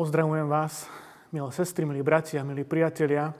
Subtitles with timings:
[0.00, 0.88] Pozdravujem vás,
[1.28, 3.36] milé sestry, milí bratia, milí priatelia.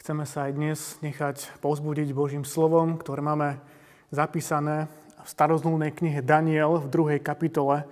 [0.00, 3.60] Chceme sa aj dnes nechať povzbudiť Božím slovom, ktoré máme
[4.08, 4.88] zapísané
[5.20, 7.84] v starozlúnej knihe Daniel v druhej kapitole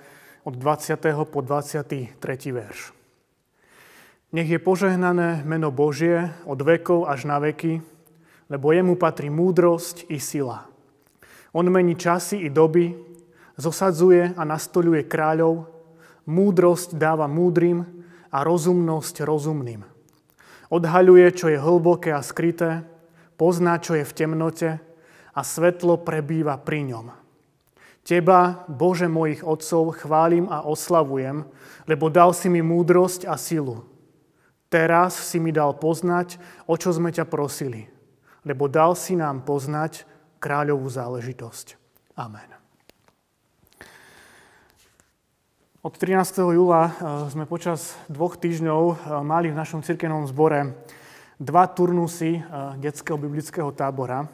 [0.48, 0.96] od 20.
[1.28, 2.16] po 23.
[2.56, 2.96] verš.
[4.32, 7.84] Nech je požehnané meno Božie od vekov až na veky,
[8.48, 10.64] lebo jemu patrí múdrosť i sila.
[11.52, 12.96] On mení časy i doby,
[13.60, 15.79] zosadzuje a nastoluje kráľov,
[16.30, 17.82] Múdrosť dáva múdrym
[18.30, 19.82] a rozumnosť rozumným.
[20.70, 22.86] Odhaľuje, čo je hlboké a skryté,
[23.34, 24.70] pozná, čo je v temnote
[25.34, 27.06] a svetlo prebýva pri ňom.
[28.06, 31.44] Teba, Bože mojich otcov, chválim a oslavujem,
[31.90, 33.82] lebo dal si mi múdrosť a silu.
[34.70, 36.38] Teraz si mi dal poznať,
[36.70, 37.90] o čo sme ťa prosili,
[38.46, 40.06] lebo dal si nám poznať
[40.38, 41.74] kráľovú záležitosť.
[42.14, 42.59] Amen.
[45.80, 46.44] Od 13.
[46.60, 46.94] júla eh,
[47.32, 50.76] sme počas dvoch týždňov eh, mali v našom cirkevnom zbore
[51.40, 52.42] dva turnusy eh,
[52.76, 54.28] detského biblického tábora.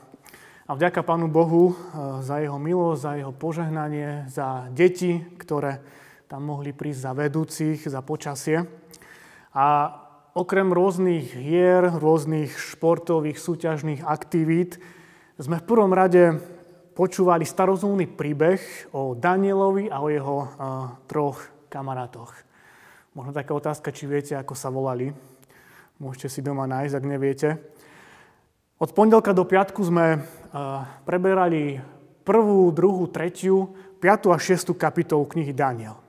[0.66, 1.78] A vďaka Pánu Bohu
[2.26, 5.78] za jeho milosť, za jeho požehnanie, za deti, ktoré
[6.26, 8.66] tam mohli prísť za vedúcich, za počasie.
[9.54, 9.94] A
[10.34, 14.82] okrem rôznych hier, rôznych športových, súťažných aktivít,
[15.38, 16.42] sme v prvom rade
[16.96, 20.48] počúvali starozumný príbeh o Danielovi a o jeho uh,
[21.04, 22.32] troch kamarátoch.
[23.12, 25.12] Možno taká otázka, či viete, ako sa volali.
[26.00, 27.48] Môžete si doma nájsť, ak neviete.
[28.80, 30.24] Od pondelka do piatku sme uh,
[31.04, 31.76] preberali
[32.24, 36.00] prvú, druhú, tretiu, piatú a šiestu kapitolu knihy Daniel.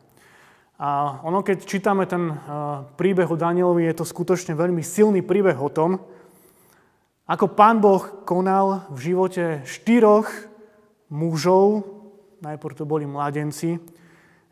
[0.80, 5.60] A ono, keď čítame ten uh, príbeh o Danielovi, je to skutočne veľmi silný príbeh
[5.60, 6.00] o tom,
[7.28, 10.56] ako pán Boh konal v živote štyroch
[11.10, 11.88] mužov,
[12.44, 13.80] najprv to boli mladenci,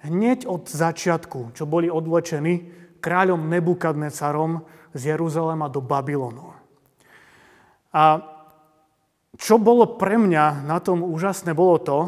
[0.06, 2.72] hneď od začiatku, čo boli odvlečení
[3.02, 6.56] kráľom Nebukadnecarom z Jeruzalema do Babylonu.
[7.96, 8.04] A
[9.36, 12.00] čo bolo pre mňa na tom úžasné, bolo to,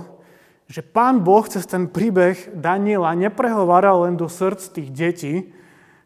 [0.68, 5.34] že pán Boh cez ten príbeh Daniela neprehováral len do srdc tých detí,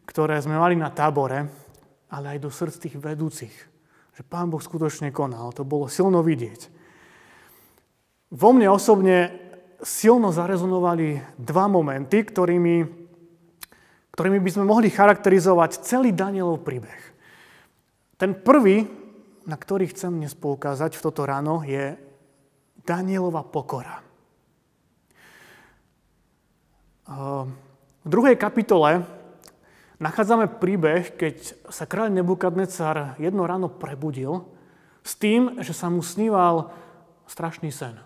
[0.06, 1.50] ktoré sme mali na tábore,
[2.10, 3.54] ale aj do srdc tých vedúcich.
[4.18, 5.50] Že pán Boh skutočne konal.
[5.56, 6.81] To bolo silno vidieť.
[8.32, 9.28] Vo mne osobne
[9.84, 12.76] silno zarezonovali dva momenty, ktorými,
[14.08, 17.12] ktorými by sme mohli charakterizovať celý Danielov príbeh.
[18.16, 18.88] Ten prvý,
[19.44, 21.92] na ktorý chcem dnes poukázať v toto ráno, je
[22.88, 24.00] Danielova pokora.
[28.02, 29.04] V druhej kapitole
[30.00, 34.46] nachádzame príbeh, keď sa kráľ Nebukadnecar jedno ráno prebudil
[35.04, 36.72] s tým, že sa mu sníval
[37.28, 37.98] strašný sen.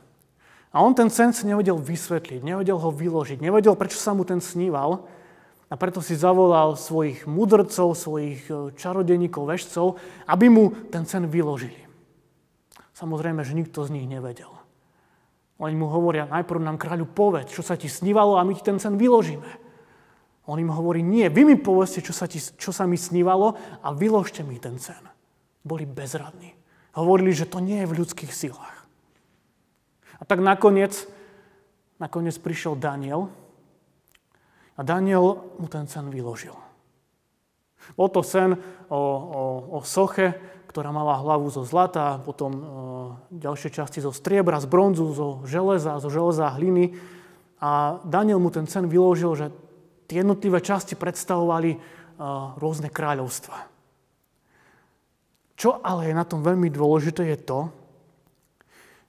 [0.76, 4.44] A on ten sen si nevedel vysvetliť, nevedel ho vyložiť, nevedel, prečo sa mu ten
[4.44, 5.08] sníval.
[5.72, 9.96] A preto si zavolal svojich mudrcov, svojich e, čarodeníkov, vešcov,
[10.28, 11.80] aby mu ten sen vyložili.
[12.92, 14.52] Samozrejme, že nikto z nich nevedel.
[15.56, 18.76] Oni mu hovoria, najprv nám kráľu povedz, čo sa ti snívalo a my ti ten
[18.76, 19.48] sen vyložíme.
[20.46, 23.96] On im hovorí, nie, vy mi povedzte, čo sa, ti, čo sa mi snívalo a
[23.96, 25.00] vyložte mi ten sen.
[25.64, 26.52] Boli bezradní.
[26.92, 28.75] Hovorili, že to nie je v ľudských silách.
[30.16, 31.08] A tak nakoniec,
[32.00, 33.28] nakoniec prišiel Daniel
[34.76, 36.56] a Daniel mu ten sen vyložil.
[37.94, 38.56] Bol to sen
[38.90, 39.42] o, o,
[39.76, 40.34] o soche,
[40.66, 42.62] ktorá mala hlavu zo zlata, potom e,
[43.38, 46.98] ďalšie časti zo striebra, z bronzu, zo železa, zo železa hliny.
[47.62, 49.46] A Daniel mu ten sen vyložil, že
[50.10, 51.78] tie jednotlivé časti predstavovali e,
[52.58, 53.56] rôzne kráľovstva.
[55.56, 57.72] Čo ale je na tom veľmi dôležité je to,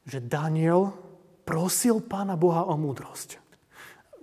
[0.07, 0.95] že Daniel
[1.43, 3.43] prosil pána Boha o múdrosť.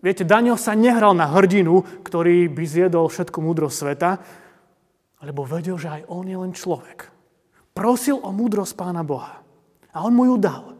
[0.00, 4.10] Viete, Daniel sa nehral na hrdinu, ktorý by zjedol všetku múdrosť sveta,
[5.24, 7.08] lebo vedel, že aj on je len človek.
[7.72, 9.40] Prosil o múdrosť pána Boha.
[9.96, 10.76] A on mu ju dal.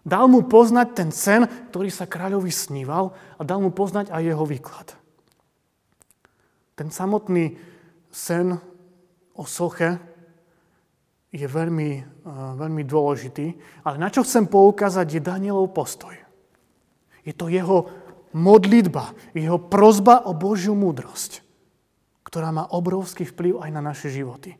[0.00, 4.44] Dal mu poznať ten sen, ktorý sa kráľovi sníval a dal mu poznať aj jeho
[4.48, 4.88] výklad.
[6.72, 7.60] Ten samotný
[8.08, 8.56] sen
[9.36, 10.00] o soche
[11.30, 11.90] je veľmi,
[12.26, 13.46] uh, veľmi dôležitý.
[13.86, 16.14] Ale na čo chcem poukázať je Danielov postoj.
[17.22, 17.86] Je to jeho
[18.34, 21.42] modlitba, jeho prozba o Božiu múdrosť,
[22.26, 24.54] ktorá má obrovský vplyv aj na naše životy.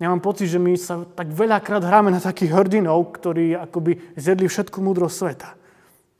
[0.00, 4.50] Ja mám pocit, že my sa tak veľakrát hráme na takých hrdinov, ktorí akoby zjedli
[4.50, 5.50] všetku múdrosť sveta.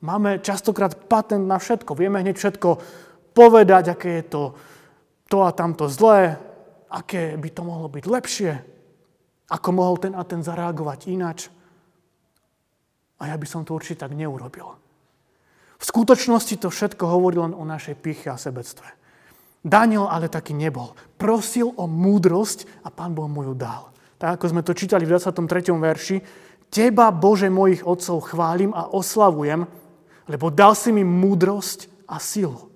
[0.03, 1.95] Máme častokrát patent na všetko.
[1.95, 2.69] Vieme hneď všetko
[3.35, 4.43] povedať, aké je to
[5.33, 6.37] to a tamto zlé,
[6.93, 8.51] aké by to mohlo byť lepšie,
[9.53, 11.53] ako mohol ten a ten zareagovať ináč?
[13.21, 14.73] A ja by som to určite tak neurobil.
[15.77, 18.87] V skutočnosti to všetko hovorí len o našej piche a sebectve.
[19.63, 20.91] Daniel ale taký nebol.
[21.15, 23.93] Prosil o múdrosť a pán Boh mu ju dal.
[24.19, 25.71] Tak ako sme to čítali v 23.
[25.71, 26.17] verši,
[26.73, 29.69] Teba, Bože mojich otcov, chválim a oslavujem,
[30.25, 32.73] lebo dal si mi múdrosť a silu.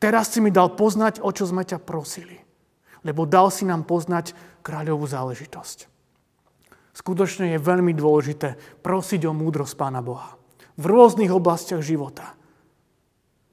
[0.00, 2.40] Teraz si mi dal poznať, o čo sme ťa prosili.
[3.04, 4.32] Lebo dal si nám poznať
[4.64, 5.93] kráľovú záležitosť.
[6.94, 10.38] Skutočne je veľmi dôležité prosiť o múdrosť Pána Boha.
[10.78, 12.38] V rôznych oblastiach života.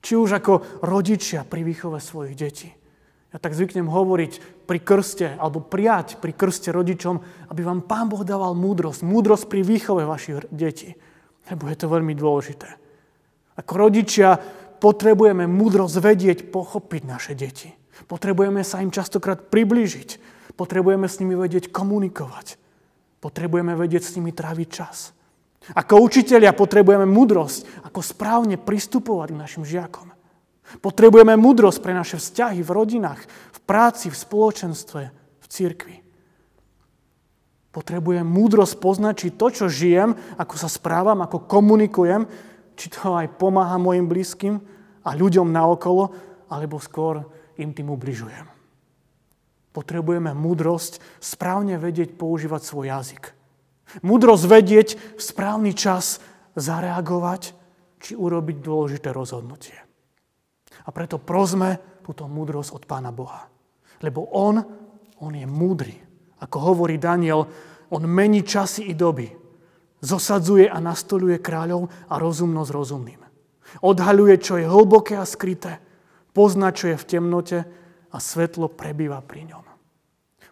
[0.05, 2.69] Či už ako rodičia pri výchove svojich detí.
[3.33, 8.21] Ja tak zvyknem hovoriť pri krste, alebo prijať pri krste rodičom, aby vám Pán Boh
[8.21, 9.01] dával múdrosť.
[9.01, 10.93] Múdrosť pri výchove vašich detí.
[11.49, 12.69] Lebo je to veľmi dôležité.
[13.57, 14.37] Ako rodičia
[14.81, 17.73] potrebujeme múdrosť vedieť, pochopiť naše deti.
[18.05, 20.09] Potrebujeme sa im častokrát priblížiť.
[20.57, 22.57] Potrebujeme s nimi vedieť komunikovať.
[23.21, 25.13] Potrebujeme vedieť s nimi tráviť čas.
[25.77, 30.09] Ako učitelia potrebujeme múdrosť, ako správne pristupovať k našim žiakom.
[30.81, 35.01] Potrebujeme múdrosť pre naše vzťahy v rodinách, v práci, v spoločenstve,
[35.37, 35.97] v cirkvi.
[37.71, 42.27] Potrebujem múdrosť poznať, či to, čo žijem, ako sa správam, ako komunikujem,
[42.75, 44.59] či to aj pomáha mojim blízkym
[45.05, 46.11] a ľuďom naokolo,
[46.51, 47.23] alebo skôr
[47.55, 48.60] im tým ubližujem.
[49.71, 53.23] Potrebujeme múdrosť správne vedieť používať svoj jazyk.
[54.03, 56.19] Múdrosť vedieť v správny čas
[56.55, 57.55] zareagovať
[57.99, 59.75] či urobiť dôležité rozhodnutie.
[60.83, 63.47] A preto prosme túto múdrosť od Pána Boha.
[64.01, 64.59] Lebo On,
[65.21, 65.95] On je múdry.
[66.41, 67.47] Ako hovorí Daniel,
[67.93, 69.29] On mení časy i doby.
[70.01, 73.21] Zosadzuje a nastoluje kráľov a rozumnosť rozumným.
[73.85, 75.79] Odhaľuje, čo je hlboké a skryté.
[76.33, 77.57] Pozná, čo je v temnote
[78.11, 79.65] a svetlo prebýva pri ňom.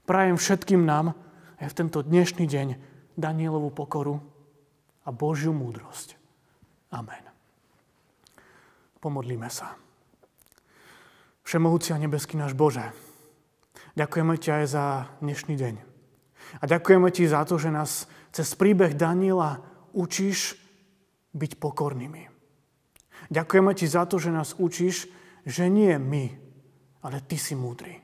[0.07, 1.13] Prajem všetkým nám
[1.59, 2.67] aj v tento dnešný deň
[3.19, 4.17] Danielovú pokoru
[5.05, 6.15] a Božiu múdrosť.
[6.95, 7.21] Amen.
[9.03, 9.75] Pomodlíme sa.
[11.45, 12.89] Všemohúci a nebeský náš Bože,
[13.93, 14.85] ďakujeme Ti aj za
[15.19, 15.75] dnešný deň.
[16.57, 19.61] A ďakujeme Ti za to, že nás cez príbeh Daniela
[19.93, 20.57] učíš
[21.35, 22.29] byť pokornými.
[23.29, 25.09] Ďakujeme Ti za to, že nás učíš,
[25.45, 26.48] že nie my,
[27.03, 27.95] ale Ty si múdry.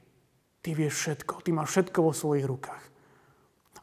[0.64, 1.46] Ty vieš všetko.
[1.46, 2.84] Ty máš všetko vo svojich rukách.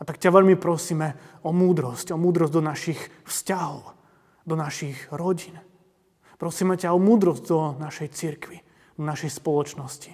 [0.00, 1.14] A tak ťa veľmi prosíme
[1.46, 3.94] o múdrosť, o múdrosť do našich vzťahov,
[4.42, 5.54] do našich rodín.
[6.42, 8.58] Prosíme ťa o múdrosť do našej cirkvi,
[8.98, 10.10] do našej spoločnosti.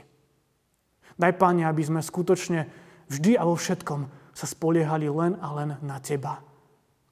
[1.17, 2.69] Daj, Pane, aby sme skutočne
[3.09, 4.07] vždy a vo všetkom
[4.37, 6.37] sa spoliehali len a len na Teba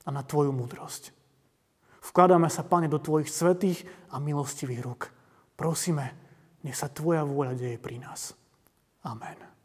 [0.04, 1.16] a na Tvoju múdrosť.
[2.04, 5.10] Vkladáme sa, Pane, do Tvojich svetých a milostivých rúk.
[5.56, 6.25] Prosíme,
[6.66, 8.34] nech sa Tvoja vôľa deje pri nás.
[9.06, 9.55] Amen.